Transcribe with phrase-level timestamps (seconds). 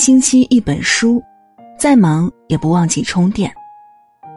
[0.00, 1.22] 星期一本书，
[1.78, 3.52] 再忙也不忘记充电。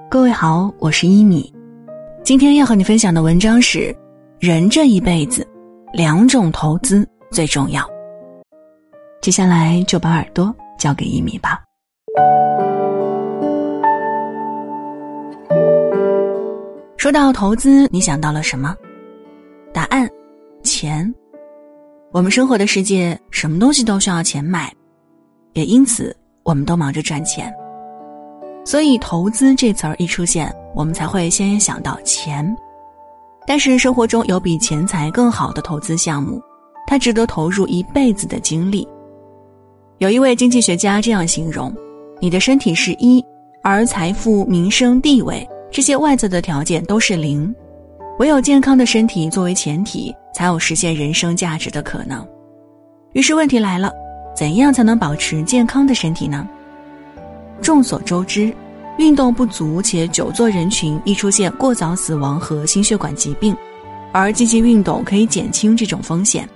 [0.09, 1.55] 各位好，我是一米，
[2.21, 3.95] 今天要和你分享的文章是：
[4.41, 5.47] 人这一辈子，
[5.93, 7.81] 两种投资最重要。
[9.21, 11.63] 接下来就把耳朵交给一米吧。
[16.97, 18.75] 说到投资，你想到了什么？
[19.73, 20.09] 答案：
[20.61, 21.09] 钱。
[22.11, 24.69] 我们生活的世界，什么东西都需要钱买，
[25.53, 27.53] 也因此，我们都忙着赚钱。
[28.65, 32.55] 所以，投资这词儿一出现，我们才会先想到钱。
[33.45, 36.41] 但是，生活中有比钱财更好的投资项目，
[36.87, 38.87] 它值得投入一辈子的精力。
[39.99, 41.73] 有一位经济学家这样形容：
[42.19, 43.23] 你的身体是一，
[43.61, 45.47] 而财富、名声、地位。
[45.69, 47.53] 这些外在的条件都是零，
[48.19, 52.25] 唯有健康的身体作为前提，才有实现人生价值的可能。
[53.13, 53.91] 于是问题来了，
[54.35, 56.47] 怎样才能保持健康的身体呢？
[57.61, 58.53] 众所周知，
[58.97, 63.55] 运动不足且久坐人群易出现过早死亡和心血管疾病，
[64.11, 66.47] 而积极运动可以减轻这种风险。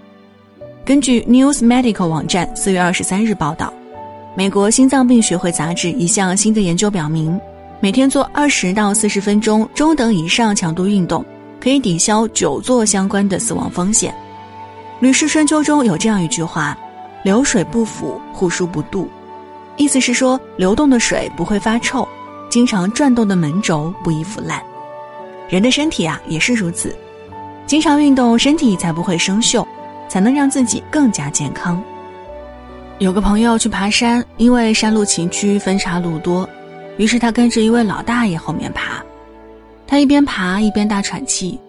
[0.83, 3.71] 根据 News Medical 网站四月二十三日报道，
[4.35, 7.39] 美国心脏病学会杂志一项新的研究表明。
[7.79, 11.23] 每天做二十到四十分钟中等以上强度运动，
[11.59, 14.11] 可以抵消久坐相关的死亡风险。
[14.99, 16.75] 《吕氏春秋》中有这样一句话
[17.27, 19.05] ：“流水不腐，户枢不蠹。”
[19.75, 22.07] 意思是说，流动的水不会发臭，
[22.49, 24.63] 经常转动的门轴不易腐烂。
[25.49, 26.95] 人的身体啊也是如此，
[27.65, 29.67] 经常运动，身体才不会生锈，
[30.07, 31.83] 才能让自己更加健康。
[32.97, 36.47] 有个朋友去爬山，因为山路崎岖，分岔路多。
[36.95, 39.03] 于是他跟着一位老大爷后面爬，
[39.85, 41.59] 他一边爬一边大喘气，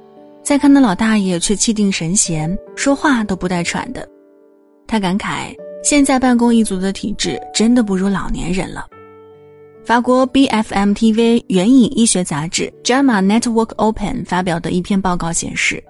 [0.41, 4.09] 再看那老大爷却气定神闲，说话都不带喘的。
[4.89, 8.86] 他感慨：现在办公一族的体质真的不如老年人了。
[9.84, 15.83] 法国 BFM TV 援引医学杂志《JAMA Network Open》发表的一篇报告显示，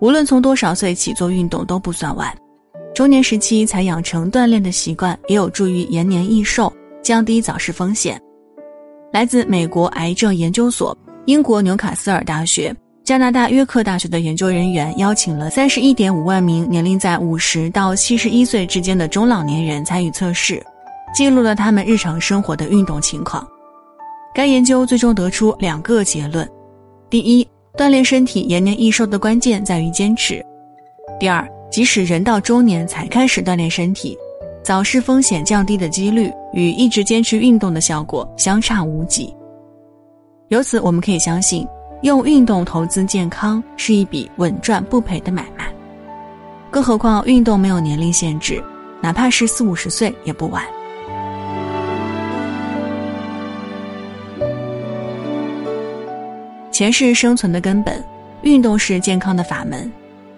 [0.00, 2.36] 无论从多少岁起做运动都不算晚，
[2.94, 8.20] 中年时期才养成锻炼的习惯，也有助于延年益寿，降低早逝风险。
[9.12, 10.96] 来自美国癌症研究所、
[11.26, 12.74] 英国纽卡斯尔大学、
[13.04, 20.64] 加拿大约克大学的研究人员邀请了三十一点五万名年龄在五十到七十一岁之间的中老年人参与测试，
[21.12, 23.44] 记录了他们日常生活的运动情况。
[24.32, 26.48] 该研究最终得出两个结论：
[27.10, 27.46] 第一，
[27.76, 30.36] 锻炼身体延年益寿的关键在于坚持；
[31.18, 34.16] 第二，即使人到中年才开始锻炼身体。
[34.62, 39.34] 早逝风险降低的几率与一直坚持运动的效果相差无几。
[40.50, 41.66] 由此，我们可以相信，
[42.02, 45.72] 用运动投资健康是一笔稳赚不赔的买卖。
[46.68, 48.60] 更何况，运动没有年龄限制，
[49.00, 50.64] 哪怕是四五十岁也不晚。
[56.72, 58.04] 钱是生存的根本，
[58.42, 59.90] 运动是健康的法门，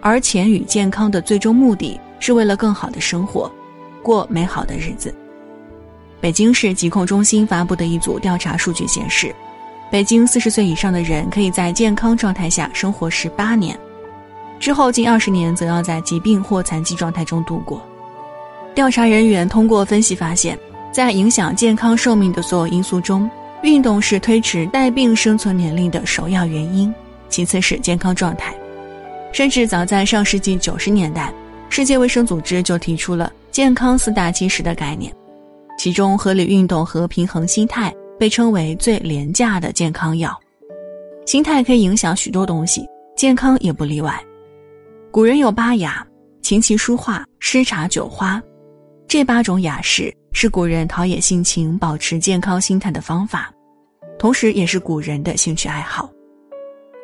[0.02, 3.50] 而钱与健康的最终目的是为了更好的生活。
[4.02, 5.14] 过美好的日子。
[6.20, 9.34] 北京市疾控中心发布的一组调查数据显示，
[9.94, 13.78] 北京四十岁以上的人可以在健康状态下生活十八年，
[14.58, 17.80] 之后近二十年则要在疾病或残疾状态中度过。
[18.74, 20.58] 调查人员通过分析发现，
[20.90, 23.30] 在影响健康寿命的所有因素中，
[23.62, 26.92] 运动是推迟带病生存年龄的首要原因，
[27.28, 28.52] 其次是健康状态。
[29.32, 31.32] 甚至早在上世纪九十年代，
[31.70, 33.32] 世界卫生组织就提出了。
[33.52, 35.14] 健康四大基石的概念，
[35.78, 40.38] 其中合理运动和平衡心态被称为最廉价的健康药。
[41.26, 42.86] 心态可以影响许多东西，
[43.16, 44.22] 健康也不例外。
[45.10, 46.06] 古人有八雅：
[46.42, 48.42] 琴棋书画诗茶酒花，
[49.08, 53.52] 这八种雅事是古人陶冶性情、保持健康心态的方法，
[54.18, 56.10] 同时也是古人的兴趣爱好。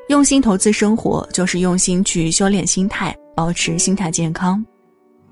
[0.09, 4.65] 用心投资生活，就是用心去修炼心态，保持心态健康。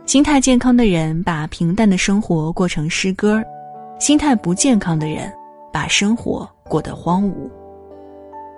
[0.07, 3.43] 心态健康的人把平淡的生活过成诗歌，
[3.99, 5.31] 心态不健康的人
[5.73, 7.35] 把生活过得荒芜。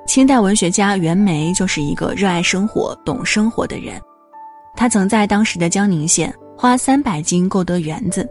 [0.07, 4.01] 清代文学家袁枚就是一个热爱生活、懂生活的人。
[4.77, 8.29] 他曾在当时的江宁县花三百金购得园子，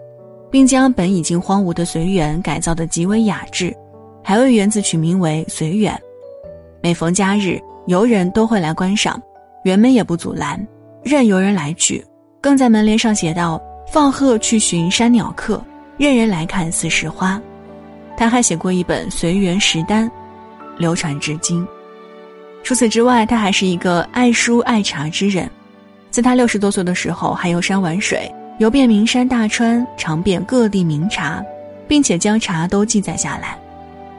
[0.50, 3.76] 并将本已经荒芜的随园改造得极为雅致，
[4.24, 5.98] 还为园子取名为随园。
[6.82, 9.22] 每逢佳日，游人都会来观赏，
[9.64, 10.66] 袁枚也不阻拦，
[11.04, 12.04] 任游人来取。
[12.42, 13.62] 更在门帘上写道
[13.92, 15.62] ：“放鹤去寻山鸟客，
[15.98, 17.40] 任人来看似时花。”
[18.20, 20.06] 他还写过一本《随园食单》，
[20.78, 21.66] 流传至今。
[22.64, 25.50] 除此之外，他还是一个爱书爱茶之人。
[26.12, 31.42] 在他六十多岁的时候，还游山玩水，游遍名山大川，尝遍各地名茶，
[31.88, 33.58] 并且将茶都记载下来，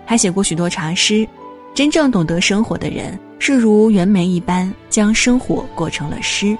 [0.06, 1.29] 还写过许多茶诗。
[1.75, 6.56] 真正懂得生活的人，是如袁枚一般，将生活过成了诗。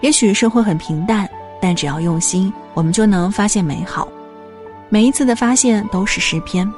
[0.00, 1.28] 也许生活很平淡，
[1.60, 4.08] 但只要用心，我们就能发现美好。
[4.92, 6.70] 每一次的发现都是诗篇。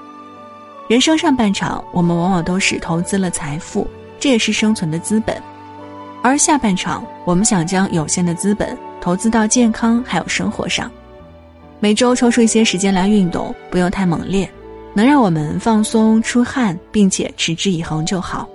[0.87, 3.89] 人生上半场，我们往往都是投资了财富，
[4.21, 5.35] 这也是生存的资本；
[6.23, 8.77] 而下半场，我们想将有限的资本。
[9.01, 10.89] 投资到健康还有生活上，
[11.81, 14.49] 每周抽出一些时间来运动，不用太猛烈，
[14.95, 18.49] 能让我们放松出汗，并且持之以恒就好。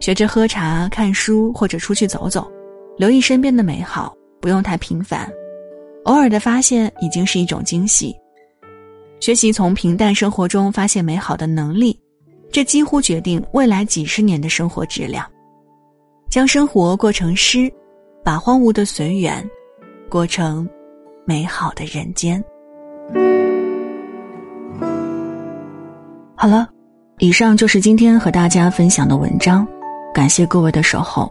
[0.00, 2.50] 学着喝茶、看书或者出去走走，
[2.96, 5.30] 留意身边的美好，不用太频繁，
[6.06, 8.16] 偶尔的发现已经是一种惊喜。
[9.20, 11.98] 学习从平淡生活中发现美好的能力，
[12.50, 15.24] 这几乎决定未来几十年的生活质量。
[16.30, 17.72] 将生活过成诗，
[18.24, 19.44] 把荒芜的随缘。
[20.10, 20.68] 过成
[21.26, 22.42] 美好的人间。
[26.34, 26.68] 好了，
[27.18, 29.66] 以上就是今天和大家分享的文章，
[30.14, 31.30] 感谢各位的守候。